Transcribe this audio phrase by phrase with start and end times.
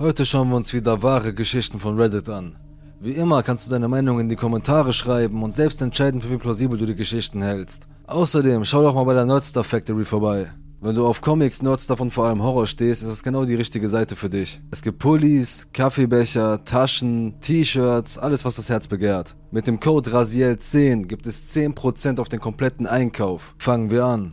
[0.00, 2.56] Heute schauen wir uns wieder wahre Geschichten von Reddit an.
[3.00, 6.38] Wie immer kannst du deine Meinung in die Kommentare schreiben und selbst entscheiden, für wie
[6.38, 7.86] plausibel du die Geschichten hältst.
[8.06, 10.46] Außerdem schau doch mal bei der Nerdstuff Factory vorbei.
[10.80, 13.90] Wenn du auf Comics, Nerdstuff und vor allem Horror stehst, ist das genau die richtige
[13.90, 14.62] Seite für dich.
[14.70, 19.36] Es gibt Pullis, Kaffeebecher, Taschen, T-Shirts, alles was das Herz begehrt.
[19.50, 23.54] Mit dem Code RASIEL10 gibt es 10% auf den kompletten Einkauf.
[23.58, 24.32] Fangen wir an.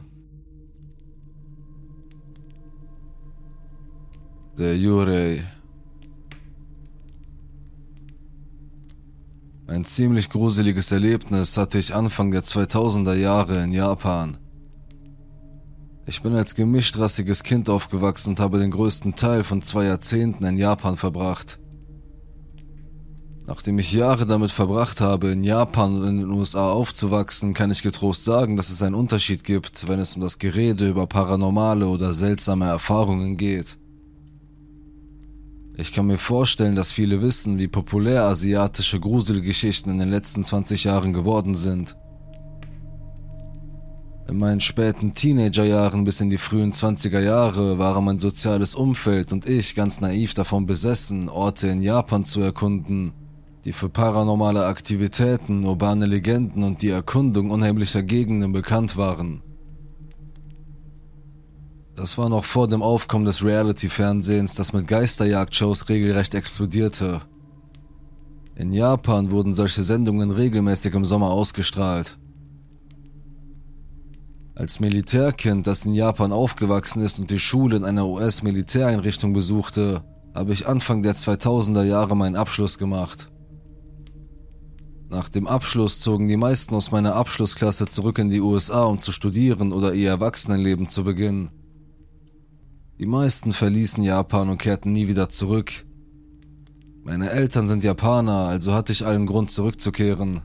[4.58, 5.44] Der Yurei.
[9.68, 14.38] Ein ziemlich gruseliges Erlebnis hatte ich Anfang der 2000er Jahre in Japan.
[16.06, 20.58] Ich bin als gemischtrassiges Kind aufgewachsen und habe den größten Teil von zwei Jahrzehnten in
[20.58, 21.60] Japan verbracht.
[23.46, 27.84] Nachdem ich Jahre damit verbracht habe, in Japan und in den USA aufzuwachsen, kann ich
[27.84, 32.14] getrost sagen, dass es einen Unterschied gibt, wenn es um das Gerede über paranormale oder
[32.14, 33.78] seltsame Erfahrungen geht.
[35.80, 40.86] Ich kann mir vorstellen, dass viele wissen, wie populär asiatische Gruselgeschichten in den letzten 20
[40.86, 41.96] Jahren geworden sind.
[44.28, 49.48] In meinen späten Teenagerjahren bis in die frühen 20er Jahre waren mein soziales Umfeld und
[49.48, 53.14] ich ganz naiv davon besessen, Orte in Japan zu erkunden,
[53.64, 59.44] die für paranormale Aktivitäten, urbane Legenden und die Erkundung unheimlicher Gegenden bekannt waren.
[61.98, 67.22] Das war noch vor dem Aufkommen des Reality-Fernsehens, das mit Geisterjagd-Shows regelrecht explodierte.
[68.54, 72.20] In Japan wurden solche Sendungen regelmäßig im Sommer ausgestrahlt.
[74.54, 80.04] Als Militärkind, das in Japan aufgewachsen ist und die Schule in einer US-Militäreinrichtung besuchte,
[80.36, 83.30] habe ich Anfang der 2000er Jahre meinen Abschluss gemacht.
[85.10, 89.12] Nach dem Abschluss zogen die meisten aus meiner Abschlussklasse zurück in die USA, um zu
[89.12, 91.50] studieren oder ihr Erwachsenenleben zu beginnen.
[93.00, 95.86] Die meisten verließen Japan und kehrten nie wieder zurück.
[97.04, 100.42] Meine Eltern sind Japaner, also hatte ich allen Grund zurückzukehren.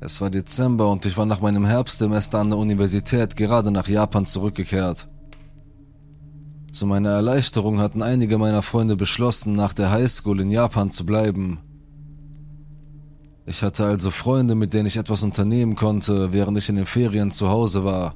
[0.00, 4.26] Es war Dezember und ich war nach meinem Herbstsemester an der Universität gerade nach Japan
[4.26, 5.08] zurückgekehrt.
[6.70, 11.60] Zu meiner Erleichterung hatten einige meiner Freunde beschlossen, nach der Highschool in Japan zu bleiben.
[13.46, 17.30] Ich hatte also Freunde, mit denen ich etwas unternehmen konnte, während ich in den Ferien
[17.30, 18.14] zu Hause war.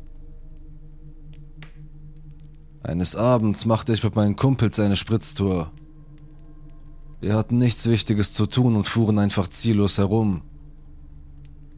[2.83, 5.73] Eines Abends machte ich mit meinen Kumpels eine Spritztour.
[7.21, 10.43] Wir hatten nichts Wichtiges zu tun und fuhren einfach ziellos herum.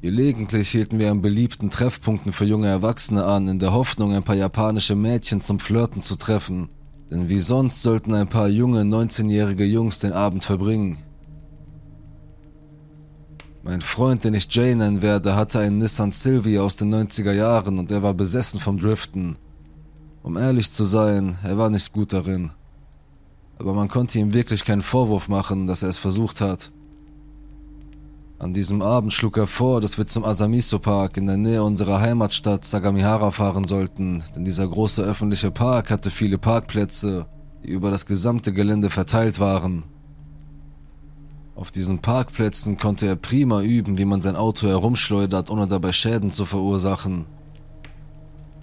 [0.02, 4.36] Gelegentlich hielten wir an beliebten Treffpunkten für junge Erwachsene an, in der Hoffnung, ein paar
[4.36, 6.68] japanische Mädchen zum Flirten zu treffen.
[7.10, 10.98] Denn wie sonst sollten ein paar junge, 19-jährige Jungs den Abend verbringen.
[13.62, 17.78] Mein Freund, den ich Jay nennen werde, hatte einen Nissan Sylvia aus den 90er Jahren
[17.78, 19.36] und er war besessen vom Driften.
[20.22, 22.50] Um ehrlich zu sein, er war nicht gut darin.
[23.58, 26.72] Aber man konnte ihm wirklich keinen Vorwurf machen, dass er es versucht hat.
[28.38, 32.00] An diesem Abend schlug er vor, dass wir zum Asamiso Park in der Nähe unserer
[32.00, 37.26] Heimatstadt Sagamihara fahren sollten, denn dieser große öffentliche Park hatte viele Parkplätze,
[37.62, 39.84] die über das gesamte Gelände verteilt waren.
[41.54, 46.30] Auf diesen Parkplätzen konnte er prima üben, wie man sein Auto herumschleudert, ohne dabei Schäden
[46.30, 47.26] zu verursachen.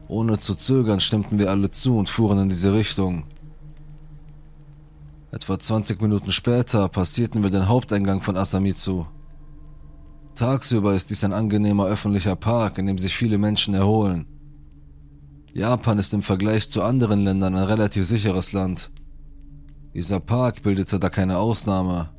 [0.08, 3.26] Ohne zu zögern stimmten wir alle zu und fuhren in diese Richtung.
[5.32, 9.06] Etwa 20 Minuten später passierten wir den Haupteingang von Asamitsu.
[10.36, 14.26] Tagsüber ist dies ein angenehmer öffentlicher Park, in dem sich viele Menschen erholen.
[15.54, 18.92] Japan ist im Vergleich zu anderen Ländern ein relativ sicheres Land.
[19.94, 22.10] Dieser Park bildete da keine Ausnahme.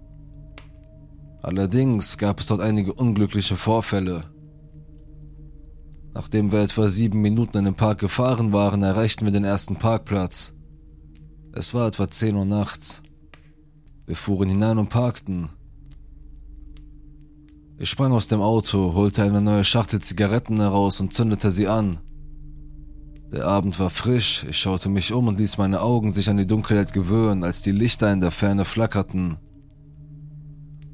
[1.43, 4.25] Allerdings gab es dort einige unglückliche Vorfälle.
[6.19, 10.53] Nachdem wir etwa sieben Minuten in den Park gefahren waren, erreichten wir den ersten Parkplatz.
[11.53, 13.05] Es war etwa 10 Uhr nachts.
[14.05, 15.49] Wir fuhren hinein und parkten.
[17.77, 22.01] Ich sprang aus dem Auto, holte eine neue Schachtel Zigaretten heraus und zündete sie an.
[23.31, 26.49] Der Abend war frisch, ich schaute mich um und ließ meine Augen sich an die
[26.49, 29.37] Dunkelheit gewöhnen, als die Lichter in der Ferne flackerten.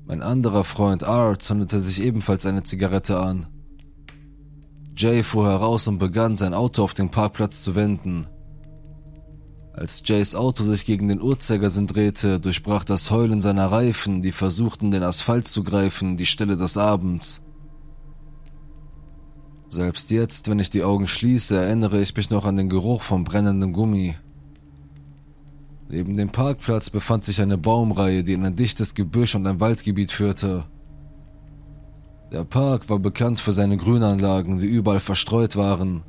[0.04, 3.46] Mein anderer Freund Art zündete sich ebenfalls eine Zigarette an.
[4.96, 8.26] Jay fuhr heraus und begann, sein Auto auf den Parkplatz zu wenden.
[9.72, 14.92] Als Jays Auto sich gegen den Uhrzeigersinn drehte, durchbrach das Heulen seiner Reifen, die versuchten,
[14.92, 17.40] den Asphalt zu greifen, die Stille des Abends.
[19.68, 23.24] Selbst jetzt, wenn ich die Augen schließe, erinnere ich mich noch an den Geruch vom
[23.24, 24.14] brennenden Gummi.
[25.88, 30.12] Neben dem Parkplatz befand sich eine Baumreihe, die in ein dichtes Gebüsch und ein Waldgebiet
[30.12, 30.66] führte.
[32.32, 36.02] Der Park war bekannt für seine Grünanlagen, die überall verstreut waren.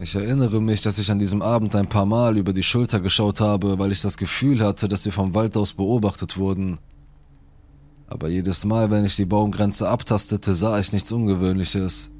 [0.00, 3.40] Ich erinnere mich, dass ich an diesem Abend ein paar Mal über die Schulter geschaut
[3.40, 6.78] habe, weil ich das Gefühl hatte, dass wir vom Wald aus beobachtet wurden.
[8.06, 12.10] Aber jedes Mal, wenn ich die Baumgrenze abtastete, sah ich nichts Ungewöhnliches.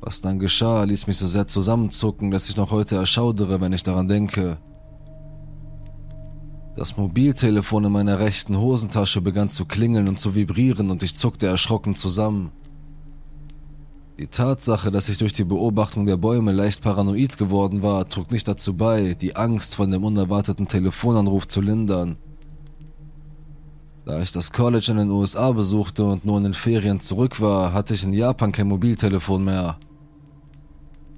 [0.00, 3.82] Was dann geschah, ließ mich so sehr zusammenzucken, dass ich noch heute erschaudere, wenn ich
[3.82, 4.58] daran denke.
[6.74, 11.46] Das Mobiltelefon in meiner rechten Hosentasche begann zu klingeln und zu vibrieren und ich zuckte
[11.46, 12.50] erschrocken zusammen.
[14.18, 18.48] Die Tatsache, dass ich durch die Beobachtung der Bäume leicht paranoid geworden war, trug nicht
[18.48, 22.16] dazu bei, die Angst von dem unerwarteten Telefonanruf zu lindern.
[24.04, 27.72] Da ich das College in den USA besuchte und nur in den Ferien zurück war,
[27.72, 29.78] hatte ich in Japan kein Mobiltelefon mehr.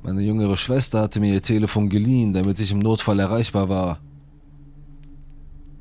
[0.03, 4.01] Meine jüngere Schwester hatte mir ihr Telefon geliehen, damit ich im Notfall erreichbar war.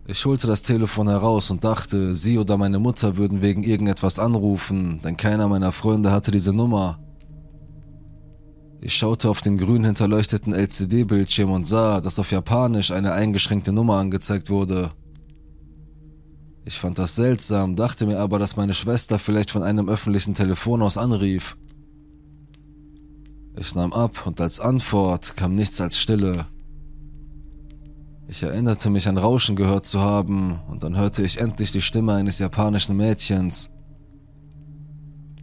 [0.06, 5.00] Ich holte das Telefon heraus und dachte, sie oder meine Mutter würden wegen irgendetwas anrufen,
[5.02, 7.00] denn keiner meiner Freunde hatte diese Nummer.
[8.82, 13.96] Ich schaute auf den grün hinterleuchteten LCD-Bildschirm und sah, dass auf Japanisch eine eingeschränkte Nummer
[13.98, 14.92] angezeigt wurde.
[16.66, 20.82] Ich fand das seltsam, dachte mir aber, dass meine Schwester vielleicht von einem öffentlichen Telefon
[20.82, 21.56] aus anrief.
[23.58, 26.46] Ich nahm ab und als Antwort kam nichts als Stille.
[28.34, 32.14] Ich erinnerte mich an Rauschen gehört zu haben, und dann hörte ich endlich die Stimme
[32.14, 33.70] eines japanischen Mädchens.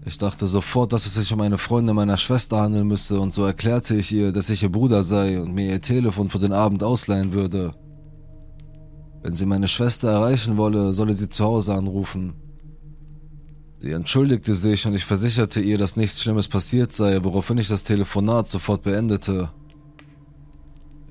[0.04, 3.44] Ich dachte sofort, dass es sich um eine Freundin meiner Schwester handeln müsse, und so
[3.44, 6.82] erklärte ich ihr, dass ich ihr Bruder sei und mir ihr Telefon für den Abend
[6.82, 7.76] ausleihen würde.
[9.22, 12.34] Wenn sie meine Schwester erreichen wolle, solle sie zu Hause anrufen.
[13.78, 17.84] Sie entschuldigte sich und ich versicherte ihr, dass nichts Schlimmes passiert sei, woraufhin ich das
[17.84, 19.48] Telefonat sofort beendete.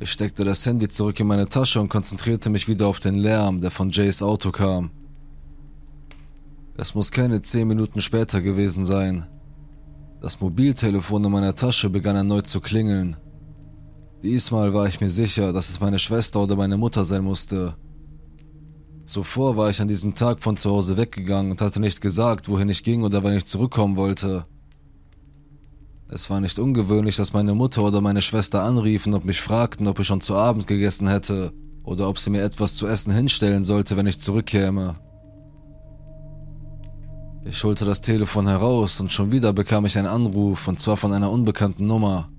[0.02, 3.60] Ich steckte das Handy zurück in meine Tasche und konzentrierte mich wieder auf den Lärm,
[3.60, 4.92] der von Jays Auto kam.
[6.78, 9.28] Es muss keine zehn Minuten später gewesen sein.
[10.22, 13.18] Das Mobiltelefon in meiner Tasche begann erneut zu klingeln.
[14.24, 17.76] Diesmal war ich mir sicher, dass es meine Schwester oder meine Mutter sein musste.
[19.04, 22.70] Zuvor war ich an diesem Tag von zu Hause weggegangen und hatte nicht gesagt, wohin
[22.70, 24.46] ich ging oder wann ich zurückkommen wollte.
[26.12, 30.00] Es war nicht ungewöhnlich, dass meine Mutter oder meine Schwester anriefen und mich fragten, ob
[30.00, 31.54] ich schon zu Abend gegessen hätte
[31.84, 34.96] oder ob sie mir etwas zu essen hinstellen sollte, wenn ich zurückkäme.
[37.46, 41.14] Ich holte das Telefon heraus und schon wieder bekam ich einen Anruf, und zwar von
[41.14, 42.30] einer unbekannten Nummer.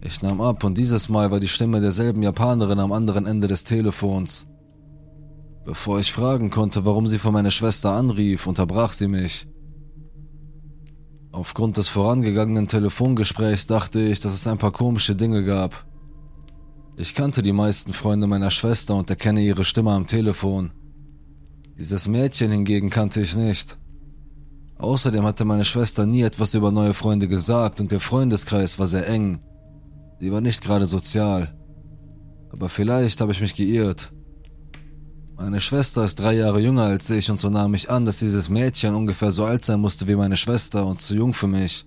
[0.00, 3.62] Ich nahm ab und dieses Mal war die Stimme derselben Japanerin am anderen Ende des
[3.62, 4.48] Telefons.
[5.64, 9.46] Bevor ich fragen konnte, warum sie von meiner Schwester anrief, unterbrach sie mich.
[11.36, 15.84] Aufgrund des vorangegangenen Telefongesprächs dachte ich, dass es ein paar komische Dinge gab.
[16.96, 20.70] Ich kannte die meisten Freunde meiner Schwester und erkenne ihre Stimme am Telefon.
[21.78, 23.76] Dieses Mädchen hingegen kannte ich nicht.
[24.78, 29.06] Außerdem hatte meine Schwester nie etwas über neue Freunde gesagt und ihr Freundeskreis war sehr
[29.06, 29.40] eng.
[30.18, 31.54] Sie war nicht gerade sozial.
[32.50, 34.10] Aber vielleicht habe ich mich geirrt.
[35.38, 38.48] Meine Schwester ist drei Jahre jünger als ich und so nahm ich an, dass dieses
[38.48, 41.84] Mädchen ungefähr so alt sein musste wie meine Schwester und zu jung für mich.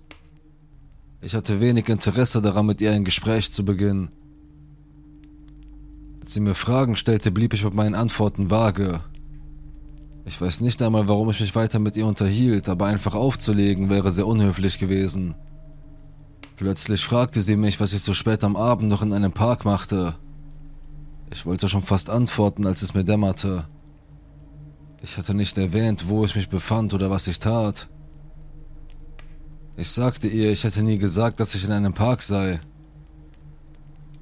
[1.20, 4.10] Ich hatte wenig Interesse daran, mit ihr ein Gespräch zu beginnen.
[6.20, 9.00] Als sie mir Fragen stellte, blieb ich mit meinen Antworten vage.
[10.24, 14.12] Ich weiß nicht einmal, warum ich mich weiter mit ihr unterhielt, aber einfach aufzulegen wäre
[14.12, 15.34] sehr unhöflich gewesen.
[16.56, 20.14] Plötzlich fragte sie mich, was ich so spät am Abend noch in einem Park machte.
[21.32, 23.66] Ich wollte schon fast antworten, als es mir dämmerte.
[25.02, 27.88] Ich hatte nicht erwähnt, wo ich mich befand oder was ich tat.
[29.76, 32.60] Ich sagte ihr, ich hätte nie gesagt, dass ich in einem Park sei.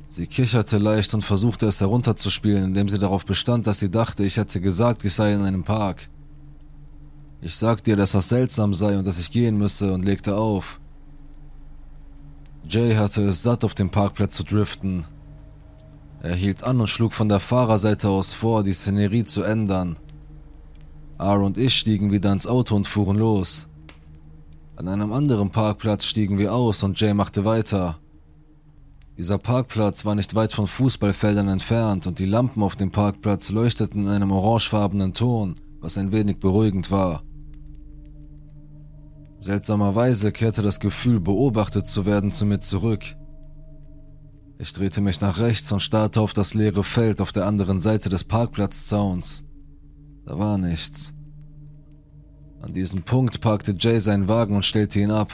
[0.09, 4.37] Sie kicherte leicht und versuchte es herunterzuspielen, indem sie darauf bestand, dass sie dachte, ich
[4.37, 6.09] hätte gesagt, ich sei in einem Park.
[7.41, 10.81] Ich sagte ihr, dass das seltsam sei und dass ich gehen müsse und legte auf.
[12.69, 15.05] Jay hatte es satt, auf dem Parkplatz zu driften.
[16.21, 19.99] Er hielt an und schlug von der Fahrerseite aus vor, die Szenerie zu ändern.
[21.19, 23.69] R und ich stiegen wieder ins Auto und fuhren los.
[24.77, 27.99] An einem anderen Parkplatz stiegen wir aus und Jay machte weiter.
[29.17, 34.03] Dieser Parkplatz war nicht weit von Fußballfeldern entfernt und die Lampen auf dem Parkplatz leuchteten
[34.03, 37.25] in einem orangefarbenen Ton, was ein wenig beruhigend war.
[39.41, 43.17] Seltsamerweise kehrte das Gefühl, beobachtet zu werden, zu mir zurück.
[44.61, 48.09] Ich drehte mich nach rechts und starrte auf das leere Feld auf der anderen Seite
[48.09, 49.45] des Parkplatzzauns.
[50.27, 51.15] Da war nichts.
[52.61, 55.33] An diesem Punkt parkte Jay seinen Wagen und stellte ihn ab.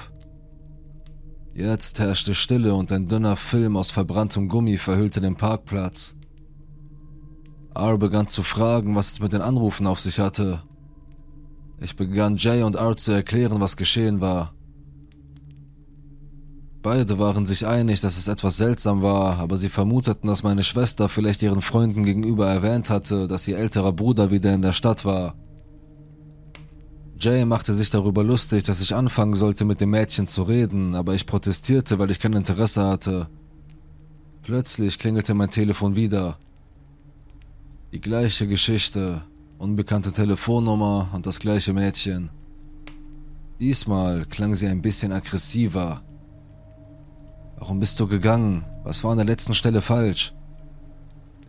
[1.55, 6.17] Jetzt herrschte Stille und ein dünner Film aus verbranntem Gummi verhüllte den Parkplatz.
[7.75, 10.63] R begann zu fragen, was es mit den Anrufen auf sich hatte.
[11.81, 14.54] Ich begann Jay und R zu erklären, was geschehen war.
[16.85, 21.09] Beide waren sich einig, dass es etwas seltsam war, aber sie vermuteten, dass meine Schwester
[21.09, 25.35] vielleicht ihren Freunden gegenüber erwähnt hatte, dass ihr älterer Bruder wieder in der Stadt war.
[27.19, 31.15] Jay machte sich darüber lustig, dass ich anfangen sollte, mit dem Mädchen zu reden, aber
[31.15, 33.29] ich protestierte, weil ich kein Interesse hatte.
[34.43, 36.37] Plötzlich klingelte mein Telefon wieder.
[37.95, 39.23] Die gleiche Geschichte,
[39.57, 42.29] unbekannte Telefonnummer und das gleiche Mädchen.
[43.59, 46.03] Diesmal klang sie ein bisschen aggressiver.
[47.59, 48.65] Warum bist du gegangen?
[48.83, 50.35] Was war an der letzten Stelle falsch?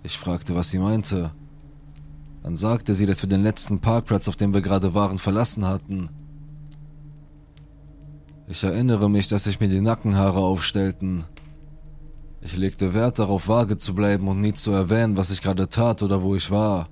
[0.04, 1.32] Ich fragte, was sie meinte.
[2.44, 6.10] Dann sagte sie, dass wir den letzten Parkplatz, auf dem wir gerade waren, verlassen hatten.
[8.48, 11.24] Ich erinnere mich, dass sich mir die Nackenhaare aufstellten.
[12.42, 16.04] Ich legte Wert darauf, vage zu bleiben und nie zu erwähnen, was ich gerade tat
[16.04, 16.88] oder wo ich war.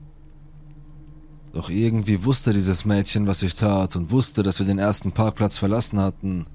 [1.53, 5.59] Doch irgendwie wusste dieses Mädchen, was ich tat und wusste, dass wir den ersten Parkplatz
[5.59, 6.47] verlassen hatten.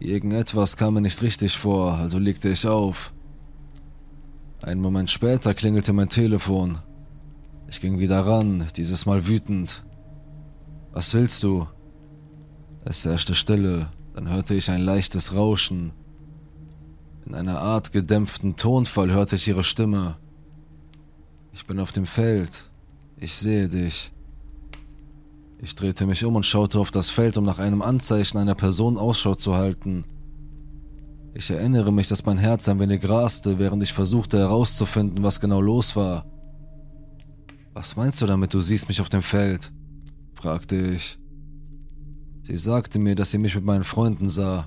[0.00, 3.12] Irgendetwas kam mir nicht richtig vor, also legte ich auf.
[4.62, 6.78] Einen Moment später klingelte mein Telefon.
[7.68, 9.84] Ich ging wieder ran, dieses Mal wütend.
[10.92, 11.68] Was willst du?
[12.82, 15.92] Es herrschte Stille, dann hörte ich ein leichtes Rauschen.
[17.26, 20.16] In einer Art gedämpften Tonfall hörte ich ihre Stimme.
[21.52, 22.70] Ich bin auf dem Feld.
[23.18, 24.12] Ich sehe dich.
[25.62, 28.96] Ich drehte mich um und schaute auf das Feld, um nach einem Anzeichen einer Person
[28.96, 30.04] Ausschau zu halten.
[31.34, 35.60] Ich erinnere mich, dass mein Herz ein wenig raste, während ich versuchte herauszufinden, was genau
[35.60, 36.24] los war.
[37.74, 39.70] Was meinst du damit, du siehst mich auf dem Feld?
[40.34, 41.18] fragte ich.
[42.42, 44.66] Sie sagte mir, dass sie mich mit meinen Freunden sah.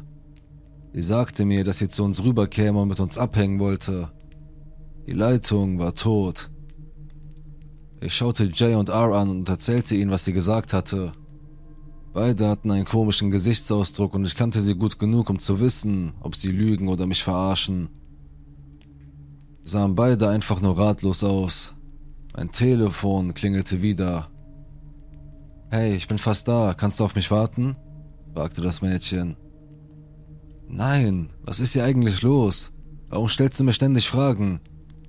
[0.94, 4.12] Sie sagte mir, dass sie zu uns rüberkäme und mit uns abhängen wollte.
[5.08, 6.52] Die Leitung war tot.
[8.04, 11.14] Ich schaute Jay und R an und erzählte ihnen, was sie gesagt hatte.
[12.12, 16.36] Beide hatten einen komischen Gesichtsausdruck und ich kannte sie gut genug, um zu wissen, ob
[16.36, 17.88] sie lügen oder mich verarschen.
[19.64, 21.76] Sahen beide einfach nur ratlos aus.
[22.36, 24.30] Mein Telefon klingelte wieder.
[25.70, 27.78] Hey, ich bin fast da, kannst du auf mich warten?
[28.34, 29.38] fragte das Mädchen.
[30.68, 32.74] Nein, was ist hier eigentlich los?
[33.08, 34.60] Warum stellst du mir ständig Fragen?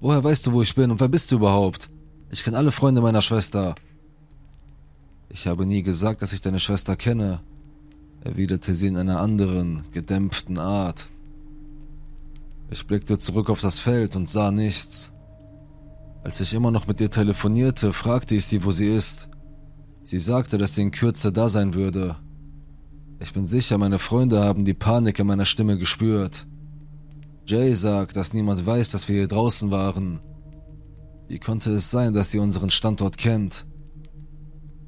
[0.00, 1.90] Woher weißt du, wo ich bin und wer bist du überhaupt?
[2.34, 3.76] Ich kenne alle Freunde meiner Schwester.
[5.28, 7.38] Ich habe nie gesagt, dass ich deine Schwester kenne,
[8.24, 11.10] erwiderte sie in einer anderen, gedämpften Art.
[12.70, 15.12] Ich blickte zurück auf das Feld und sah nichts.
[16.24, 19.28] Als ich immer noch mit ihr telefonierte, fragte ich sie, wo sie ist.
[20.02, 22.16] Sie sagte, dass sie in Kürze da sein würde.
[23.20, 26.48] Ich bin sicher, meine Freunde haben die Panik in meiner Stimme gespürt.
[27.46, 30.18] Jay sagt, dass niemand weiß, dass wir hier draußen waren
[31.28, 33.66] wie konnte es sein, dass sie unseren Standort kennt?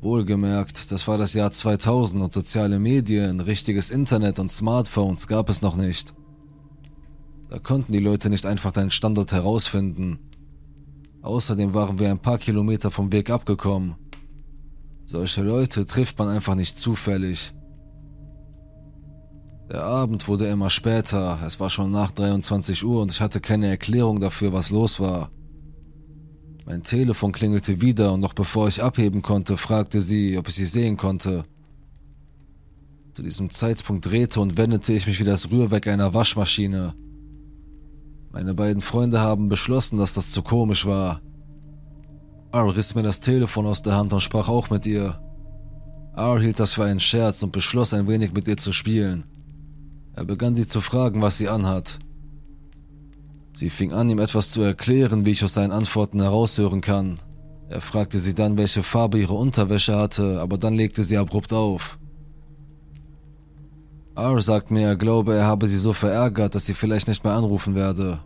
[0.00, 5.62] Wohlgemerkt, das war das Jahr 2000 und soziale Medien, richtiges Internet und Smartphones gab es
[5.62, 6.14] noch nicht.
[7.48, 10.18] Da konnten die Leute nicht einfach deinen Standort herausfinden.
[11.22, 13.96] Außerdem waren wir ein paar Kilometer vom Weg abgekommen.
[15.06, 17.52] Solche Leute trifft man einfach nicht zufällig.
[19.70, 23.68] Der Abend wurde immer später, es war schon nach 23 Uhr und ich hatte keine
[23.68, 25.30] Erklärung dafür, was los war.
[26.66, 30.66] Mein Telefon klingelte wieder und noch bevor ich abheben konnte, fragte sie, ob ich sie
[30.66, 31.44] sehen konnte.
[33.12, 36.94] Zu diesem Zeitpunkt drehte und wendete ich mich wie das Rührwerk einer Waschmaschine.
[38.32, 41.22] Meine beiden Freunde haben beschlossen, dass das zu komisch war.
[42.52, 45.20] R riss mir das Telefon aus der Hand und sprach auch mit ihr.
[46.16, 49.24] R hielt das für einen Scherz und beschloss ein wenig mit ihr zu spielen.
[50.14, 52.00] Er begann sie zu fragen, was sie anhat.
[53.56, 57.18] Sie fing an, ihm etwas zu erklären, wie ich aus seinen Antworten heraushören kann.
[57.70, 61.98] Er fragte sie dann, welche Farbe ihre Unterwäsche hatte, aber dann legte sie abrupt auf.
[64.14, 67.32] R sagt mir, er glaube, er habe sie so verärgert, dass sie vielleicht nicht mehr
[67.32, 68.18] anrufen werde.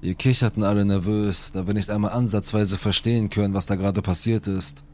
[0.00, 4.46] Wir kicherten alle nervös, da wir nicht einmal ansatzweise verstehen können, was da gerade passiert
[4.46, 4.84] ist.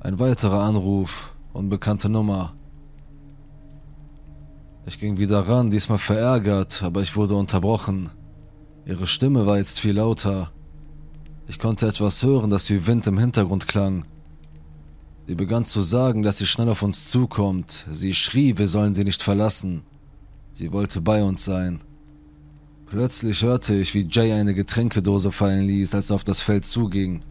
[0.00, 2.54] Ein weiterer Anruf, unbekannte Nummer.
[4.88, 8.10] Ich ging wieder ran, diesmal verärgert, aber ich wurde unterbrochen.
[8.86, 10.52] Ihre Stimme war jetzt viel lauter.
[11.48, 14.04] Ich konnte etwas hören, das wie Wind im Hintergrund klang.
[15.26, 17.84] Sie begann zu sagen, dass sie schnell auf uns zukommt.
[17.90, 19.82] Sie schrie, wir sollen sie nicht verlassen.
[20.52, 21.80] Sie wollte bei uns sein.
[22.86, 27.22] Plötzlich hörte ich, wie Jay eine Getränkedose fallen ließ, als er auf das Feld zuging.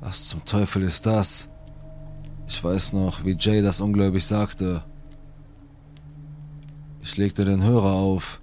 [0.00, 1.48] Was zum Teufel ist das?
[2.46, 4.84] Ich weiß noch, wie Jay das ungläubig sagte.
[7.02, 8.40] Ich legte den Hörer auf.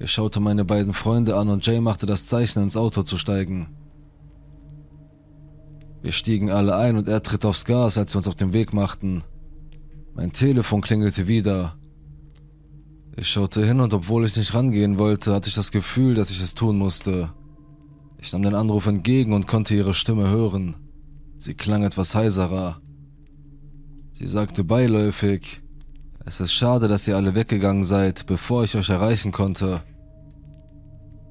[0.00, 3.68] Ich schaute meine beiden Freunde an und Jay machte das Zeichen, ins Auto zu steigen.
[6.02, 8.72] Wir stiegen alle ein und er tritt aufs Gas, als wir uns auf den Weg
[8.74, 9.22] machten.
[10.14, 11.76] Mein Telefon klingelte wieder.
[13.16, 16.42] Ich schaute hin und obwohl ich nicht rangehen wollte, hatte ich das Gefühl, dass ich
[16.42, 17.32] es tun musste.
[18.18, 20.76] Ich nahm den Anruf entgegen und konnte ihre Stimme hören.
[21.38, 22.80] Sie klang etwas heiserer.
[24.12, 25.63] Sie sagte beiläufig,
[26.26, 29.82] es ist schade, dass ihr alle weggegangen seid, bevor ich euch erreichen konnte.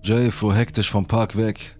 [0.03, 1.77] Jay fuhr hektisch vom Park weg.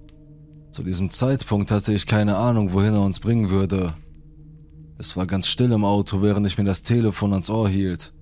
[0.71, 3.93] Zu diesem Zeitpunkt hatte ich keine Ahnung, wohin er uns bringen würde.
[4.97, 8.13] Es war ganz still im Auto, während ich mir das Telefon ans Ohr hielt.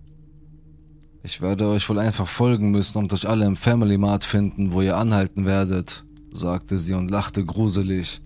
[1.24, 4.82] Ich werde euch wohl einfach folgen müssen und euch alle im Family Mart finden, wo
[4.82, 8.22] ihr anhalten werdet, sagte sie und lachte gruselig.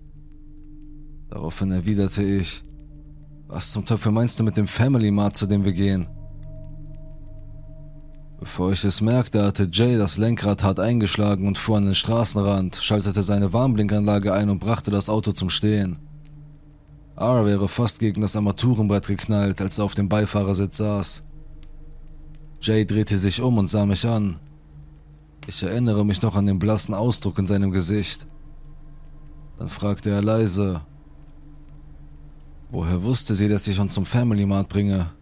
[1.28, 2.62] Daraufhin erwiderte ich,
[3.46, 6.08] was zum Teufel meinst du mit dem Family Mart, zu dem wir gehen?
[8.38, 12.76] Bevor ich es merkte, hatte Jay das Lenkrad hart eingeschlagen und fuhr an den Straßenrand,
[12.76, 15.98] schaltete seine Warnblinkanlage ein und brachte das Auto zum Stehen.
[17.16, 21.24] R wäre fast gegen das Armaturenbrett geknallt, als er auf dem Beifahrersitz saß.
[22.60, 24.36] Jay drehte sich um und sah mich an.
[25.46, 28.26] Ich erinnere mich noch an den blassen Ausdruck in seinem Gesicht.
[29.56, 30.82] Dann fragte er leise,
[32.70, 35.12] woher wusste sie, dass ich uns zum Family Mart bringe?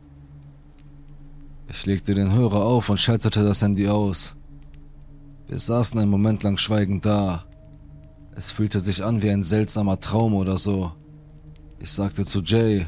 [1.68, 4.37] Ich legte den Hörer auf und schaltete das Handy aus.
[5.47, 7.44] Wir saßen einen Moment lang schweigend da.
[8.35, 10.92] Es fühlte sich an wie ein seltsamer Traum oder so.
[11.78, 12.87] Ich sagte zu Jay,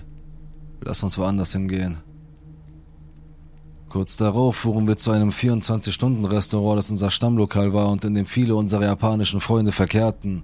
[0.80, 1.98] lass uns woanders hingehen.
[3.88, 8.56] Kurz darauf fuhren wir zu einem 24-Stunden-Restaurant, das unser Stammlokal war und in dem viele
[8.56, 10.42] unserer japanischen Freunde verkehrten.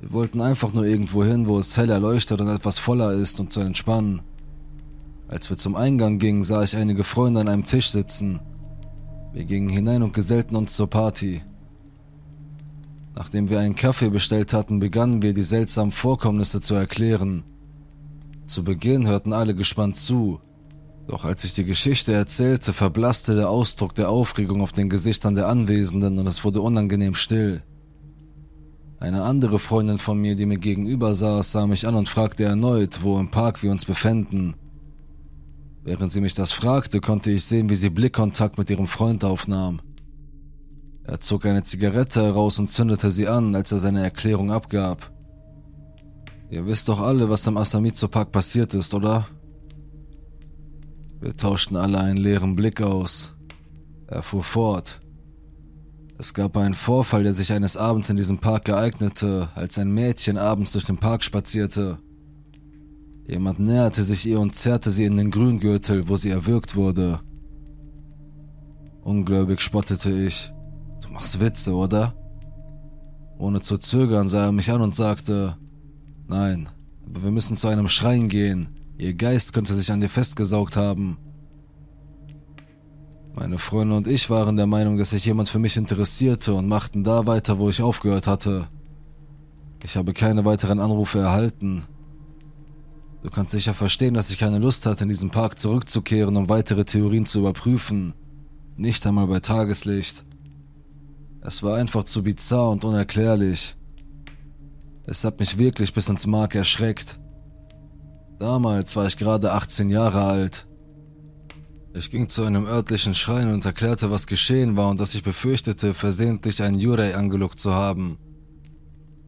[0.00, 3.52] Wir wollten einfach nur irgendwo hin, wo es hell erleuchtet und etwas voller ist und
[3.52, 4.22] zu entspannen.
[5.32, 8.40] Als wir zum Eingang gingen, sah ich einige Freunde an einem Tisch sitzen.
[9.32, 11.40] Wir gingen hinein und gesellten uns zur Party.
[13.14, 17.44] Nachdem wir einen Kaffee bestellt hatten, begannen wir die seltsamen Vorkommnisse zu erklären.
[18.44, 20.40] Zu Beginn hörten alle gespannt zu,
[21.08, 25.48] doch als ich die Geschichte erzählte, verblasste der Ausdruck der Aufregung auf den Gesichtern der
[25.48, 27.62] Anwesenden und es wurde unangenehm still.
[29.00, 33.02] Eine andere Freundin von mir, die mir gegenüber saß, sah mich an und fragte erneut,
[33.02, 34.56] wo im Park wir uns befänden.
[35.84, 39.80] Während sie mich das fragte, konnte ich sehen, wie sie Blickkontakt mit ihrem Freund aufnahm.
[41.04, 45.12] Er zog eine Zigarette heraus und zündete sie an, als er seine Erklärung abgab.
[46.48, 49.26] Ihr wisst doch alle, was am Asamizo Park passiert ist, oder?
[51.20, 53.34] Wir tauschten alle einen leeren Blick aus.
[54.06, 55.00] Er fuhr fort.
[56.18, 60.38] Es gab einen Vorfall, der sich eines Abends in diesem Park ereignete, als ein Mädchen
[60.38, 61.96] abends durch den Park spazierte.
[63.26, 67.20] Jemand näherte sich ihr und zerrte sie in den Grüngürtel, wo sie erwürgt wurde.
[69.02, 70.52] Ungläubig spottete ich.
[71.00, 72.14] Du machst Witze, oder?
[73.38, 75.56] Ohne zu zögern sah er mich an und sagte,
[76.28, 76.68] Nein,
[77.06, 78.68] aber wir müssen zu einem Schrein gehen.
[78.98, 81.18] Ihr Geist könnte sich an dir festgesaugt haben.
[83.34, 87.02] Meine Freunde und ich waren der Meinung, dass sich jemand für mich interessierte und machten
[87.02, 88.68] da weiter, wo ich aufgehört hatte.
[89.82, 91.82] Ich habe keine weiteren Anrufe erhalten.
[93.22, 96.84] Du kannst sicher verstehen, dass ich keine Lust hatte, in diesen Park zurückzukehren, um weitere
[96.84, 98.14] Theorien zu überprüfen.
[98.76, 100.24] Nicht einmal bei Tageslicht.
[101.40, 103.76] Es war einfach zu bizarr und unerklärlich.
[105.04, 107.20] Es hat mich wirklich bis ins Mark erschreckt.
[108.40, 110.66] Damals war ich gerade 18 Jahre alt.
[111.94, 115.94] Ich ging zu einem örtlichen Schrein und erklärte, was geschehen war und dass ich befürchtete,
[115.94, 118.18] versehentlich einen Yurei angelockt zu haben.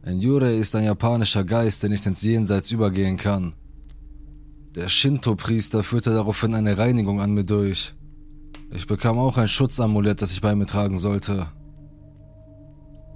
[0.03, 3.55] Ein Yurei ist ein japanischer Geist, der nicht ins Jenseits übergehen kann.
[4.75, 7.95] Der Shinto-Priester führte daraufhin eine Reinigung an mir durch.
[8.73, 11.47] Ich bekam auch ein Schutzamulett, das ich bei mir tragen sollte.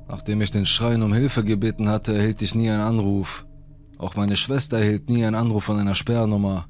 [0.06, 3.44] Nachdem ich den Schrein um Hilfe gebeten hatte, erhielt ich nie einen Anruf.
[3.98, 6.66] Auch meine Schwester erhielt nie einen Anruf von einer Sperrnummer.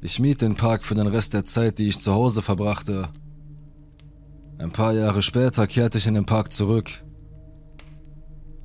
[0.00, 3.10] Ich miet den Park für den Rest der Zeit, die ich zu Hause verbrachte.
[4.58, 7.04] Ein paar Jahre später kehrte ich in den Park zurück.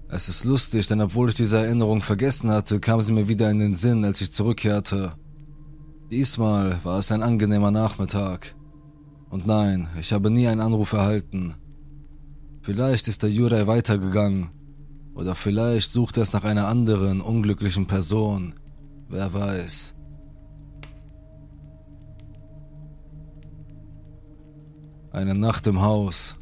[0.08, 3.60] Es ist lustig, denn obwohl ich diese Erinnerung vergessen hatte, kam sie mir wieder in
[3.60, 5.14] den Sinn, als ich zurückkehrte.
[6.12, 8.56] Diesmal war es ein angenehmer Nachmittag.
[9.30, 11.56] Und nein, ich habe nie einen Anruf erhalten.
[12.62, 14.50] Vielleicht ist der Jurei weitergegangen
[15.16, 18.54] oder vielleicht sucht er es nach einer anderen, unglücklichen Person.
[19.10, 19.96] Wer weiß.
[25.12, 26.38] Eine Nacht im Haus.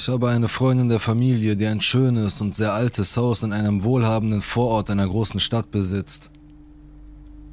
[0.00, 3.82] Ich habe eine Freundin der Familie, die ein schönes und sehr altes Haus in einem
[3.82, 6.30] wohlhabenden Vorort einer großen Stadt besitzt.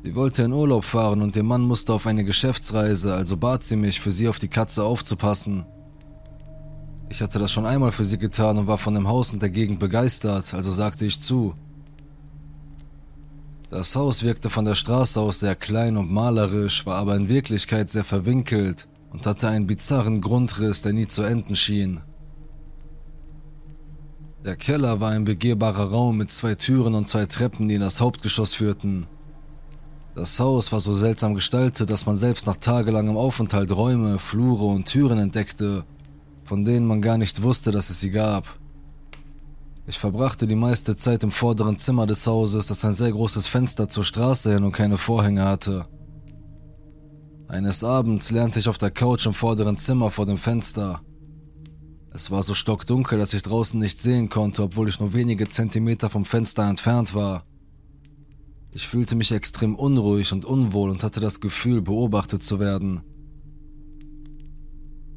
[0.04, 3.76] Sie wollte in Urlaub fahren und ihr Mann musste auf eine Geschäftsreise, also bat sie
[3.76, 5.66] mich, für sie auf die Katze aufzupassen.
[7.10, 9.50] Ich hatte das schon einmal für sie getan und war von dem Haus und der
[9.50, 11.56] Gegend begeistert, also sagte ich zu.
[13.72, 17.90] Das Haus wirkte von der Straße aus sehr klein und malerisch, war aber in Wirklichkeit
[17.90, 22.02] sehr verwinkelt und hatte einen bizarren Grundriss, der nie zu enden schien.
[24.46, 28.00] Der Keller war ein begehbarer Raum mit zwei Türen und zwei Treppen, die in das
[28.00, 29.08] Hauptgeschoss führten.
[30.14, 34.86] Das Haus war so seltsam gestaltet, dass man selbst nach tagelangem Aufenthalt Räume, Flure und
[34.86, 35.84] Türen entdeckte,
[36.44, 38.60] von denen man gar nicht wusste, dass es sie gab.
[39.88, 43.90] Ich verbrachte die meiste Zeit im vorderen Zimmer des Hauses, das ein sehr großes Fenster
[43.90, 45.88] zur Straße hin und keine Vorhänge hatte.
[47.48, 51.02] Eines Abends lernte ich auf der Couch im vorderen Zimmer vor dem Fenster.
[52.16, 56.10] Es war so stockdunkel, dass ich draußen nicht sehen konnte, obwohl ich nur wenige Zentimeter
[56.10, 57.44] vom Fenster entfernt war.
[58.72, 63.02] Ich fühlte mich extrem unruhig und unwohl und hatte das Gefühl, beobachtet zu werden.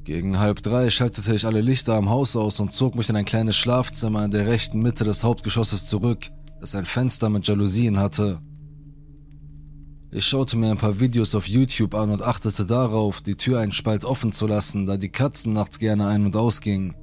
[0.03, 3.25] Gegen halb drei schaltete ich alle Lichter am Haus aus und zog mich in ein
[3.25, 6.29] kleines Schlafzimmer in der rechten Mitte des Hauptgeschosses zurück,
[6.61, 8.41] das ein Fenster mit Jalousien hatte.
[10.11, 13.73] Ich schaute mir ein paar Videos auf YouTube an und achtete darauf, die Tür einen
[13.73, 16.95] Spalt offen zu lassen, da die Katzen nachts gerne ein- und ausgingen.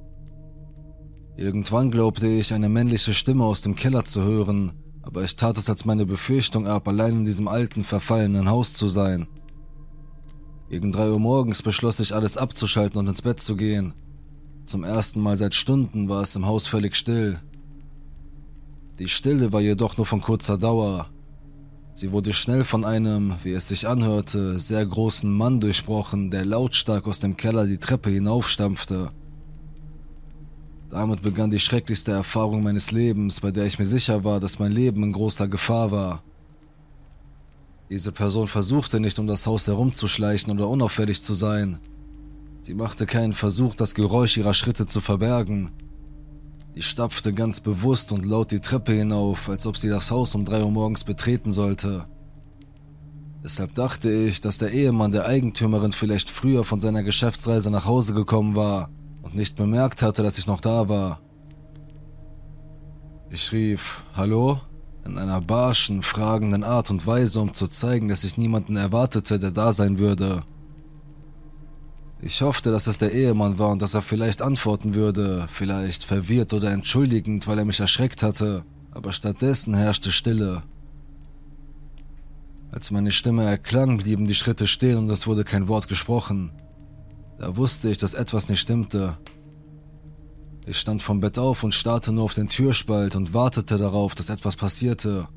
[1.36, 5.70] Irgendwann glaubte ich, eine männliche Stimme aus dem Keller zu hören, aber ich tat es
[5.70, 9.28] als meine Befürchtung ab, allein in diesem alten, verfallenen Haus zu sein.
[10.68, 13.94] Gegen drei Uhr morgens beschloss ich, alles abzuschalten und ins Bett zu gehen.
[14.64, 17.38] Zum ersten Mal seit Stunden war es im Haus völlig still.
[18.98, 21.08] Die Stille war jedoch nur von kurzer Dauer.
[21.98, 27.06] Sie wurde schnell von einem, wie es sich anhörte, sehr großen Mann durchbrochen, der lautstark
[27.06, 29.12] aus dem Keller die Treppe hinaufstampfte.
[30.90, 34.72] Damit begann die schrecklichste Erfahrung meines Lebens, bei der ich mir sicher war, dass mein
[34.72, 36.22] Leben in großer Gefahr war.
[37.88, 41.78] Diese Person versuchte nicht, um das Haus herumzuschleichen oder unauffällig zu sein.
[42.60, 45.70] Sie machte keinen Versuch, das Geräusch ihrer Schritte zu verbergen.
[46.76, 50.44] Sie stapfte ganz bewusst und laut die Treppe hinauf, als ob sie das Haus um
[50.44, 52.04] drei Uhr morgens betreten sollte.
[53.42, 58.12] Deshalb dachte ich, dass der Ehemann der Eigentümerin vielleicht früher von seiner Geschäftsreise nach Hause
[58.12, 58.90] gekommen war
[59.22, 61.20] und nicht bemerkt hatte, dass ich noch da war.
[63.30, 64.60] Ich rief, Hallo?
[65.06, 69.52] in einer barschen, fragenden Art und Weise, um zu zeigen, dass ich niemanden erwartete, der
[69.52, 70.42] da sein würde.
[72.20, 76.54] Ich hoffte, dass es der Ehemann war und dass er vielleicht antworten würde, vielleicht verwirrt
[76.54, 80.62] oder entschuldigend, weil er mich erschreckt hatte, aber stattdessen herrschte Stille.
[82.72, 86.52] Als meine Stimme erklang, blieben die Schritte stehen und es wurde kein Wort gesprochen.
[87.38, 89.18] Da wusste ich, dass etwas nicht stimmte.
[90.66, 94.30] Ich stand vom Bett auf und starrte nur auf den Türspalt und wartete darauf, dass
[94.30, 95.28] etwas passierte.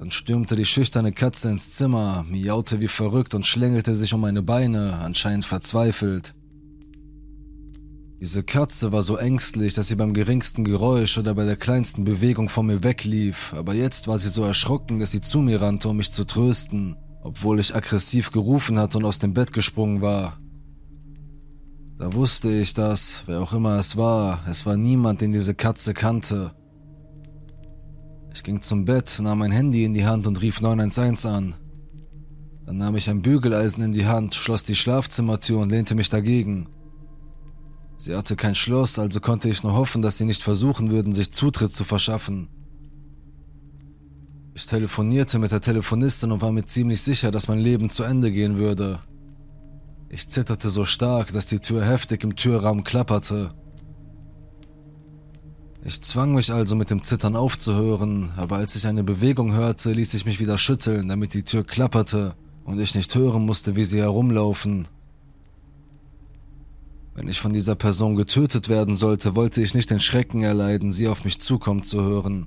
[0.00, 4.40] Dann stürmte die schüchterne Katze ins Zimmer, miaute wie verrückt und schlängelte sich um meine
[4.40, 6.34] Beine, anscheinend verzweifelt.
[8.18, 12.48] Diese Katze war so ängstlich, dass sie beim geringsten Geräusch oder bei der kleinsten Bewegung
[12.48, 15.98] von mir weglief, aber jetzt war sie so erschrocken, dass sie zu mir rannte, um
[15.98, 20.40] mich zu trösten, obwohl ich aggressiv gerufen hatte und aus dem Bett gesprungen war.
[21.98, 25.92] Da wusste ich, dass, wer auch immer es war, es war niemand, den diese Katze
[25.92, 26.52] kannte.
[28.32, 31.54] Ich ging zum Bett, nahm mein Handy in die Hand und rief 911 an.
[32.64, 36.68] Dann nahm ich ein Bügeleisen in die Hand, schloss die Schlafzimmertür und lehnte mich dagegen.
[37.96, 41.32] Sie hatte kein Schloss, also konnte ich nur hoffen, dass sie nicht versuchen würden, sich
[41.32, 42.48] Zutritt zu verschaffen.
[44.54, 48.30] Ich telefonierte mit der Telefonistin und war mir ziemlich sicher, dass mein Leben zu Ende
[48.30, 49.00] gehen würde.
[50.08, 53.52] Ich zitterte so stark, dass die Tür heftig im Türrahmen klapperte.
[55.82, 60.12] Ich zwang mich also mit dem Zittern aufzuhören, aber als ich eine Bewegung hörte, ließ
[60.12, 64.00] ich mich wieder schütteln, damit die Tür klapperte und ich nicht hören musste, wie sie
[64.00, 64.86] herumlaufen.
[67.14, 71.08] Wenn ich von dieser Person getötet werden sollte, wollte ich nicht den Schrecken erleiden, sie
[71.08, 72.46] auf mich zukommen zu hören.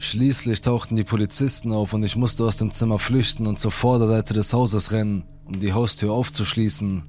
[0.00, 4.34] Schließlich tauchten die Polizisten auf und ich musste aus dem Zimmer flüchten und zur Vorderseite
[4.34, 7.04] des Hauses rennen um die Haustür aufzuschließen.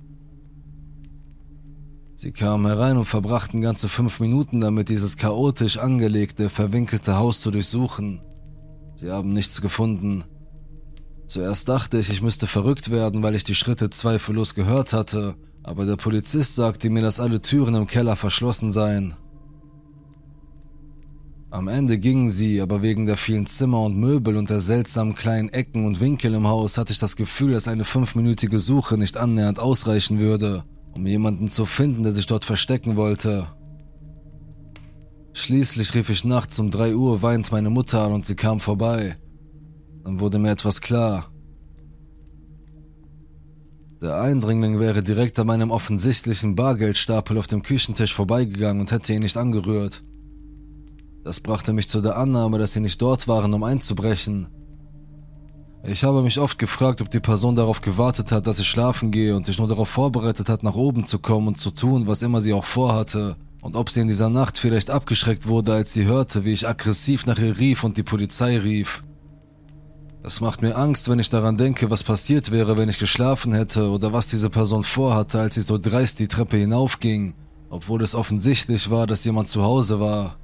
[2.23, 7.51] Sie kamen herein und verbrachten ganze fünf Minuten damit, dieses chaotisch angelegte, verwinkelte Haus zu
[7.51, 8.21] durchsuchen.
[8.95, 10.23] Sie haben nichts gefunden.
[11.27, 15.85] Zuerst dachte ich, ich müsste verrückt werden, weil ich die Schritte zweifellos gehört hatte, aber
[15.85, 19.15] der Polizist sagte mir, dass alle Türen im Keller verschlossen seien.
[21.51, 25.49] Am Ende gingen sie, aber wegen der vielen Zimmer und Möbel und der seltsamen kleinen
[25.49, 29.59] Ecken und Winkel im Haus hatte ich das Gefühl, dass eine fünfminütige Suche nicht annähernd
[29.59, 30.63] ausreichen würde,
[30.95, 33.47] um jemanden zu finden, der sich dort verstecken wollte.
[35.33, 39.17] Schließlich rief ich nachts um drei Uhr weint meine Mutter an und sie kam vorbei.
[40.03, 41.31] Dann wurde mir etwas klar.
[44.01, 49.21] Der Eindringling wäre direkt an meinem offensichtlichen Bargeldstapel auf dem Küchentisch vorbeigegangen und hätte ihn
[49.21, 50.03] nicht angerührt.
[51.23, 54.49] Das brachte mich zu der Annahme, dass sie nicht dort waren, um einzubrechen.
[55.85, 59.35] Ich habe mich oft gefragt, ob die Person darauf gewartet hat, dass ich schlafen gehe
[59.35, 62.39] und sich nur darauf vorbereitet hat, nach oben zu kommen und zu tun, was immer
[62.39, 66.45] sie auch vorhatte, und ob sie in dieser Nacht vielleicht abgeschreckt wurde, als sie hörte,
[66.45, 69.03] wie ich aggressiv nach ihr rief und die Polizei rief.
[70.23, 73.89] Es macht mir Angst, wenn ich daran denke, was passiert wäre, wenn ich geschlafen hätte
[73.89, 77.33] oder was diese Person vorhatte, als sie so dreist die Treppe hinaufging,
[77.69, 80.37] obwohl es offensichtlich war, dass jemand zu Hause war.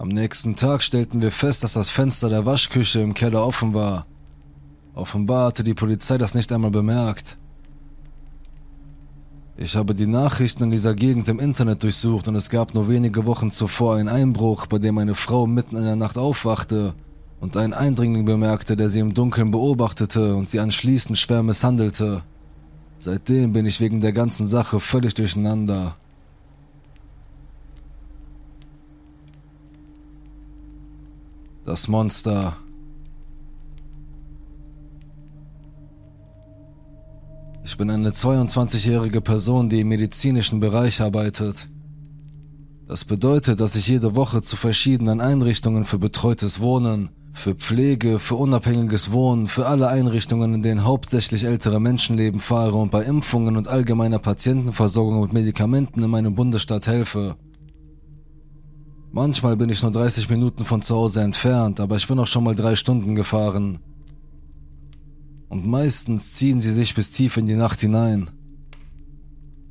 [0.00, 4.06] Am nächsten Tag stellten wir fest, dass das Fenster der Waschküche im Keller offen war.
[4.94, 7.36] Offenbar hatte die Polizei das nicht einmal bemerkt.
[9.58, 13.26] Ich habe die Nachrichten in dieser Gegend im Internet durchsucht und es gab nur wenige
[13.26, 16.94] Wochen zuvor einen Einbruch, bei dem eine Frau mitten in der Nacht aufwachte
[17.38, 22.22] und einen Eindringling bemerkte, der sie im Dunkeln beobachtete und sie anschließend schwer misshandelte.
[23.00, 25.94] Seitdem bin ich wegen der ganzen Sache völlig durcheinander.
[31.70, 32.56] Das Monster.
[37.64, 41.68] Ich bin eine 22-jährige Person, die im medizinischen Bereich arbeitet.
[42.88, 48.34] Das bedeutet, dass ich jede Woche zu verschiedenen Einrichtungen für betreutes Wohnen, für Pflege, für
[48.34, 53.56] unabhängiges Wohnen, für alle Einrichtungen, in denen hauptsächlich ältere Menschen leben, fahre und bei Impfungen
[53.56, 57.36] und allgemeiner Patientenversorgung mit Medikamenten in meinem Bundesstaat helfe.
[59.12, 62.44] Manchmal bin ich nur 30 Minuten von zu Hause entfernt, aber ich bin auch schon
[62.44, 63.80] mal drei Stunden gefahren.
[65.48, 68.30] Und meistens ziehen sie sich bis tief in die Nacht hinein.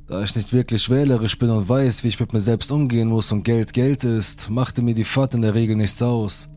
[0.06, 3.32] Da ich nicht wirklich wählerisch bin und weiß, wie ich mit mir selbst umgehen muss
[3.32, 6.50] und Geld Geld ist, machte mir die Fahrt in der Regel nichts aus.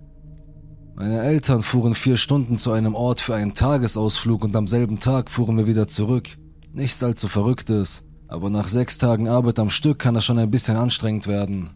[0.95, 5.29] Meine Eltern fuhren vier Stunden zu einem Ort für einen Tagesausflug und am selben Tag
[5.31, 6.37] fuhren wir wieder zurück.
[6.73, 10.75] Nichts allzu Verrücktes, aber nach sechs Tagen Arbeit am Stück kann das schon ein bisschen
[10.75, 11.69] anstrengend werden.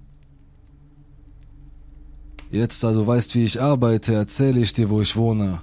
[2.50, 5.62] Jetzt, da du weißt, wie ich arbeite, erzähle ich dir, wo ich wohne.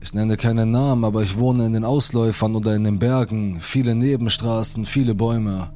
[0.00, 3.94] Ich nenne keine Namen, aber ich wohne in den Ausläufern oder in den Bergen, viele
[3.94, 5.72] Nebenstraßen, viele Bäume.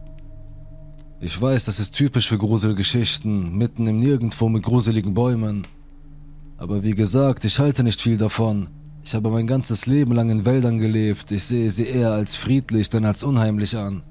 [1.20, 5.66] Ich weiß, das ist typisch für Gruselgeschichten, mitten im Nirgendwo mit gruseligen Bäumen.
[6.59, 8.68] Aber wie gesagt, ich halte nicht viel davon.
[9.03, 11.33] Ich habe mein ganzes Leben lang in Wäldern gelebt.
[11.33, 14.03] Ich sehe sie eher als friedlich denn als unheimlich an.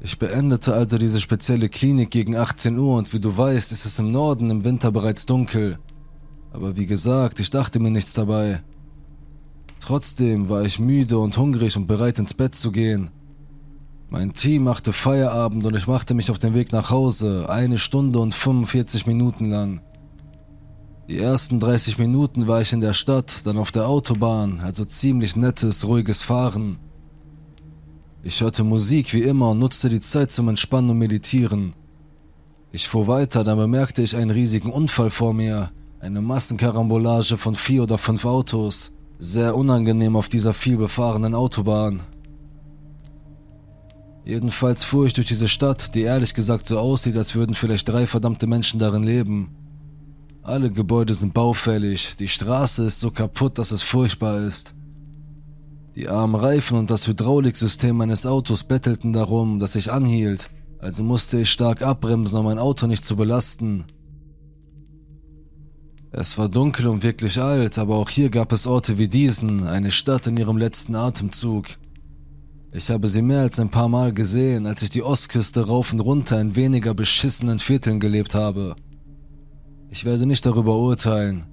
[0.00, 3.98] Ich beendete also diese spezielle Klinik gegen 18 Uhr und wie du weißt, ist es
[3.98, 5.78] im Norden im Winter bereits dunkel.
[6.52, 8.62] Aber wie gesagt, ich dachte mir nichts dabei.
[9.80, 13.10] Trotzdem war ich müde und hungrig und bereit ins Bett zu gehen.
[14.08, 18.20] Mein Team machte Feierabend und ich machte mich auf den Weg nach Hause, eine Stunde
[18.20, 19.80] und 45 Minuten lang.
[21.08, 25.36] Die ersten 30 Minuten war ich in der Stadt, dann auf der Autobahn, also ziemlich
[25.36, 26.78] nettes, ruhiges Fahren.
[28.26, 31.74] Ich hörte Musik wie immer und nutzte die Zeit zum Entspannen und Meditieren.
[32.72, 37.84] Ich fuhr weiter, dann bemerkte ich einen riesigen Unfall vor mir, eine Massenkarambolage von vier
[37.84, 38.90] oder fünf Autos.
[39.20, 42.02] Sehr unangenehm auf dieser vielbefahrenen Autobahn.
[44.24, 48.08] Jedenfalls fuhr ich durch diese Stadt, die ehrlich gesagt so aussieht, als würden vielleicht drei
[48.08, 49.54] verdammte Menschen darin leben.
[50.42, 54.75] Alle Gebäude sind baufällig, die Straße ist so kaputt, dass es furchtbar ist.
[55.96, 61.40] Die armen Reifen und das Hydrauliksystem meines Autos bettelten darum, dass ich anhielt, also musste
[61.40, 63.86] ich stark abbremsen, um mein Auto nicht zu belasten.
[66.12, 69.90] Es war dunkel und wirklich alt, aber auch hier gab es Orte wie diesen, eine
[69.90, 71.66] Stadt in ihrem letzten Atemzug.
[72.72, 76.00] Ich habe sie mehr als ein paar Mal gesehen, als ich die Ostküste rauf und
[76.00, 78.76] runter in weniger beschissenen Vierteln gelebt habe.
[79.88, 81.46] Ich werde nicht darüber urteilen,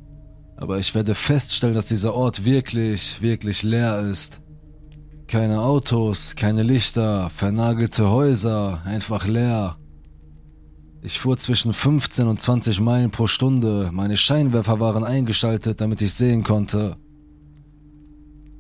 [0.58, 4.42] aber ich werde feststellen, dass dieser Ort wirklich, wirklich leer ist.
[5.28, 9.78] Keine Autos, keine Lichter, vernagelte Häuser, einfach leer.
[11.02, 16.14] Ich fuhr zwischen 15 und 20 Meilen pro Stunde, meine Scheinwerfer waren eingeschaltet, damit ich
[16.14, 16.96] sehen konnte.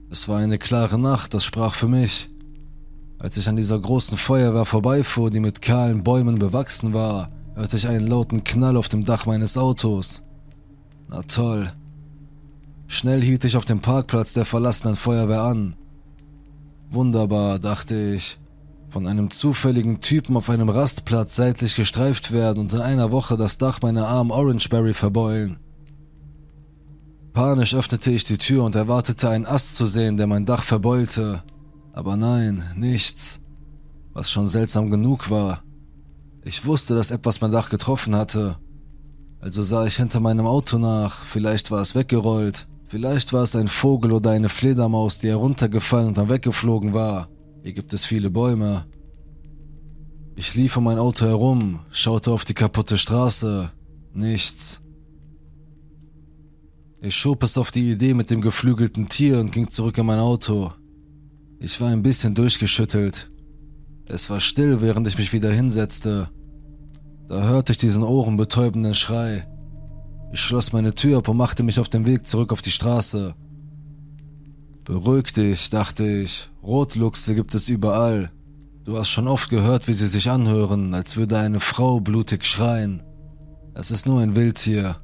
[0.10, 2.30] Es war eine klare Nacht, das sprach für mich.
[3.20, 7.88] Als ich an dieser großen Feuerwehr vorbeifuhr, die mit kahlen Bäumen bewachsen war, hörte ich
[7.88, 10.24] einen lauten Knall auf dem Dach meines Autos.
[11.10, 11.72] Na toll.
[12.94, 15.76] Schnell hielt ich auf dem Parkplatz der verlassenen Feuerwehr an.
[16.92, 18.38] Wunderbar, dachte ich.
[18.92, 23.58] Von einem zufälligen Typen auf einem Rastplatz seitlich gestreift werden und in einer Woche das
[23.58, 25.58] Dach meiner armen Orangeberry verbeulen.
[27.34, 31.42] Panisch öffnete ich die Tür und erwartete einen Ast zu sehen, der mein Dach verbeulte.
[31.94, 33.42] Aber nein, nichts.
[34.14, 35.64] Was schon seltsam genug war.
[36.44, 38.58] Ich wusste, dass etwas mein Dach getroffen hatte.
[39.40, 43.68] Also sah ich hinter meinem Auto nach, vielleicht war es weggerollt, vielleicht war es ein
[43.68, 47.28] Vogel oder eine Fledermaus, die heruntergefallen und dann weggeflogen war.
[47.64, 48.86] Hier gibt es viele Bäume.
[50.36, 53.72] Ich lief um mein Auto herum, schaute auf die kaputte Straße.
[54.14, 54.80] Nichts.
[57.02, 60.20] Ich schob es auf die Idee mit dem geflügelten Tier und ging zurück in mein
[60.20, 60.72] Auto.
[61.60, 63.32] Ich war ein bisschen durchgeschüttelt.
[64.06, 66.30] Es war still, während ich mich wieder hinsetzte.
[67.28, 69.48] Da hörte ich diesen ohrenbetäubenden Schrei.
[70.34, 73.36] Ich schloss meine Tür ab und machte mich auf den Weg zurück auf die Straße.
[74.84, 76.50] Beruhig dich, dachte ich.
[76.64, 78.32] Rotluchse gibt es überall.
[78.84, 83.04] Du hast schon oft gehört, wie sie sich anhören, als würde eine Frau blutig schreien.
[83.76, 84.96] Es ist nur ein Wildtier.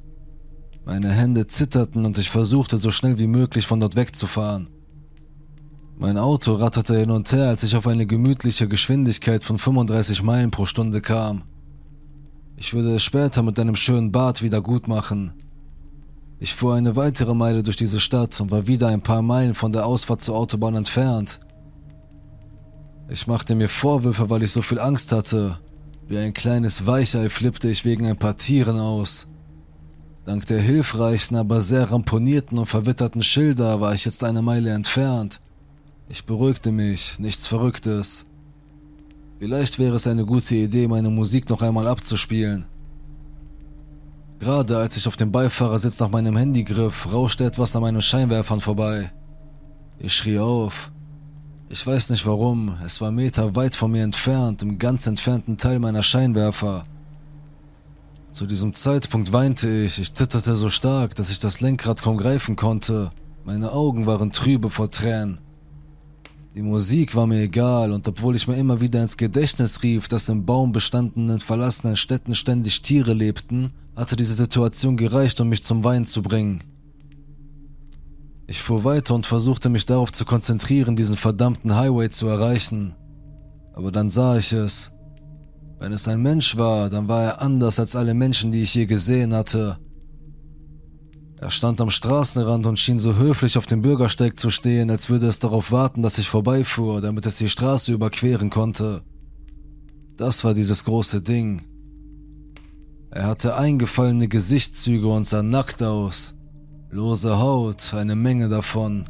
[0.84, 4.68] Meine Hände zitterten und ich versuchte so schnell wie möglich von dort wegzufahren.
[5.96, 10.50] Mein Auto ratterte hin und her, als ich auf eine gemütliche Geschwindigkeit von 35 Meilen
[10.50, 11.44] pro Stunde kam.
[12.60, 15.32] Ich würde es später mit einem schönen Bad wieder gut machen.
[16.38, 19.72] Ich fuhr eine weitere Meile durch diese Stadt und war wieder ein paar Meilen von
[19.72, 21.40] der Ausfahrt zur Autobahn entfernt.
[23.08, 25.58] Ich machte mir Vorwürfe, weil ich so viel Angst hatte.
[26.06, 29.26] Wie ein kleines Weichei flippte ich wegen ein paar Tieren aus.
[30.26, 35.40] Dank der hilfreichen, aber sehr ramponierten und verwitterten Schilder war ich jetzt eine Meile entfernt.
[36.10, 38.26] Ich beruhigte mich, nichts Verrücktes.
[39.40, 42.66] Vielleicht wäre es eine gute Idee, meine Musik noch einmal abzuspielen.
[44.38, 48.60] Gerade als ich auf dem Beifahrersitz nach meinem Handy griff, rauschte etwas an meinen Scheinwerfern
[48.60, 49.10] vorbei.
[49.98, 50.92] Ich schrie auf.
[51.70, 55.78] Ich weiß nicht warum, es war Meter weit von mir entfernt, im ganz entfernten Teil
[55.78, 56.84] meiner Scheinwerfer.
[58.32, 62.56] Zu diesem Zeitpunkt weinte ich, ich zitterte so stark, dass ich das Lenkrad kaum greifen
[62.56, 63.10] konnte.
[63.46, 65.40] Meine Augen waren trübe vor Tränen.
[66.60, 70.28] Die Musik war mir egal und obwohl ich mir immer wieder ins Gedächtnis rief, dass
[70.28, 76.04] in baumbestandenen, verlassenen Städten ständig Tiere lebten, hatte diese Situation gereicht, um mich zum Weinen
[76.04, 76.62] zu bringen.
[78.46, 82.94] Ich fuhr weiter und versuchte mich darauf zu konzentrieren, diesen verdammten Highway zu erreichen.
[83.72, 84.92] Aber dann sah ich es.
[85.78, 88.84] Wenn es ein Mensch war, dann war er anders als alle Menschen, die ich je
[88.84, 89.78] gesehen hatte.
[91.40, 95.26] Er stand am Straßenrand und schien so höflich auf dem Bürgersteig zu stehen, als würde
[95.26, 99.00] es darauf warten, dass ich vorbeifuhr, damit es die Straße überqueren konnte.
[100.18, 101.62] Das war dieses große Ding.
[103.10, 106.34] Er hatte eingefallene Gesichtszüge und sah nackt aus.
[106.90, 109.06] Lose Haut, eine Menge davon.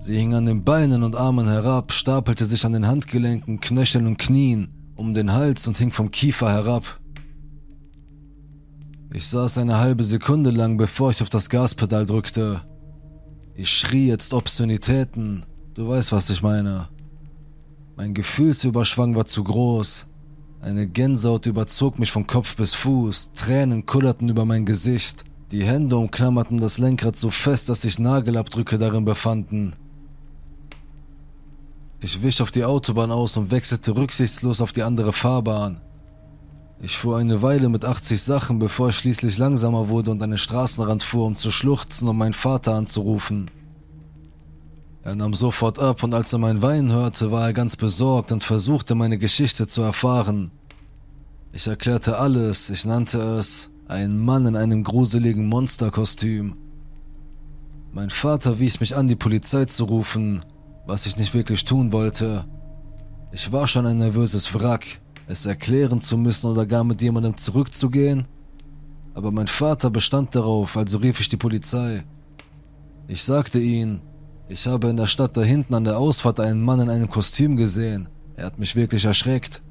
[0.00, 4.18] Sie hing an den Beinen und Armen herab, stapelte sich an den Handgelenken, Knöcheln und
[4.18, 6.98] Knien, um den Hals und hing vom Kiefer herab.
[9.16, 12.62] Ich saß eine halbe Sekunde lang, bevor ich auf das Gaspedal drückte.
[13.54, 15.46] Ich schrie jetzt Obszönitäten.
[15.74, 16.88] Du weißt, was ich meine.
[17.96, 20.06] Mein Gefühlsüberschwang war zu groß.
[20.62, 23.30] Eine Gänsehaut überzog mich von Kopf bis Fuß.
[23.34, 25.24] Tränen kullerten über mein Gesicht.
[25.52, 29.76] Die Hände umklammerten das Lenkrad so fest, dass sich Nagelabdrücke darin befanden.
[32.00, 35.78] Ich wich auf die Autobahn aus und wechselte rücksichtslos auf die andere Fahrbahn.
[36.80, 40.38] Ich fuhr eine Weile mit 80 Sachen, bevor ich schließlich langsamer wurde und an den
[40.38, 43.50] Straßenrand fuhr, um zu schluchzen und meinen Vater anzurufen.
[45.02, 48.42] Er nahm sofort ab und als er mein Weinen hörte, war er ganz besorgt und
[48.42, 50.50] versuchte meine Geschichte zu erfahren.
[51.52, 56.56] Ich erklärte alles, ich nannte es ein Mann in einem gruseligen Monsterkostüm.
[57.92, 60.44] Mein Vater wies mich an, die Polizei zu rufen,
[60.86, 62.46] was ich nicht wirklich tun wollte.
[63.30, 68.26] Ich war schon ein nervöses Wrack, es erklären zu müssen oder gar mit jemandem zurückzugehen.
[69.14, 72.04] Aber mein Vater bestand darauf, also rief ich die Polizei.
[73.06, 74.00] Ich sagte ihnen,
[74.48, 77.56] ich habe in der Stadt da hinten an der Ausfahrt einen Mann in einem Kostüm
[77.56, 78.08] gesehen.
[78.36, 79.62] Er hat mich wirklich erschreckt.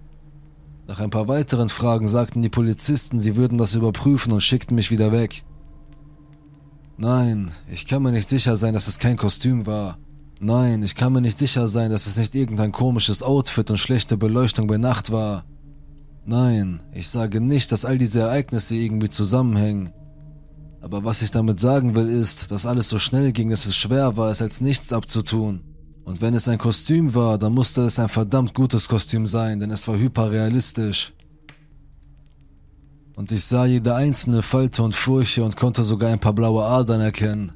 [0.88, 4.92] Nach ein paar weiteren Fragen sagten die Polizisten, sie würden das überprüfen und schickten mich
[4.92, 5.44] wieder weg.
[6.98, 9.98] Nein, ich kann mir nicht sicher sein, dass es kein Kostüm war.
[10.46, 14.18] Nein, ich kann mir nicht sicher sein, dass es nicht irgendein komisches Outfit und schlechte
[14.18, 15.46] Beleuchtung bei Nacht war.
[16.26, 19.92] Nein, ich sage nicht, dass all diese Ereignisse irgendwie zusammenhängen.
[20.82, 24.18] Aber was ich damit sagen will, ist, dass alles so schnell ging, dass es schwer
[24.18, 25.62] war, es als nichts abzutun.
[26.04, 29.72] Und wenn es ein Kostüm war, dann musste es ein verdammt gutes Kostüm sein, denn
[29.72, 31.14] es war hyperrealistisch.
[33.16, 37.00] Und ich sah jede einzelne Falte und Furche und konnte sogar ein paar blaue Adern
[37.00, 37.54] erkennen.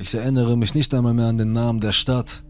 [0.00, 2.44] Ich erinnere mich nicht einmal mehr an den Namen der Stadt.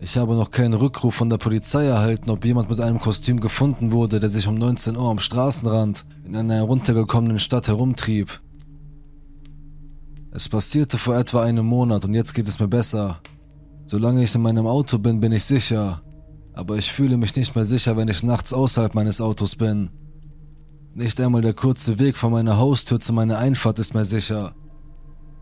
[0.00, 3.90] Ich habe noch keinen Rückruf von der Polizei erhalten, ob jemand mit einem Kostüm gefunden
[3.90, 8.42] wurde, der sich um 19 Uhr am Straßenrand in einer heruntergekommenen Stadt herumtrieb.
[10.30, 13.18] Es passierte vor etwa einem Monat und jetzt geht es mir besser.
[13.86, 16.02] Solange ich in meinem Auto bin, bin ich sicher.
[16.52, 19.88] Aber ich fühle mich nicht mehr sicher, wenn ich nachts außerhalb meines Autos bin.
[20.92, 24.54] Nicht einmal der kurze Weg von meiner Haustür zu meiner Einfahrt ist mir sicher.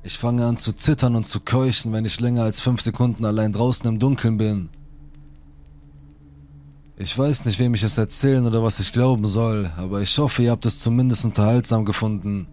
[0.04, 3.52] Ich fange an zu zittern und zu keuchen, wenn ich länger als fünf Sekunden allein
[3.52, 4.68] draußen im Dunkeln bin.
[6.96, 10.42] Ich weiß nicht, wem ich es erzählen oder was ich glauben soll, aber ich hoffe,
[10.42, 12.48] ihr habt es zumindest unterhaltsam gefunden.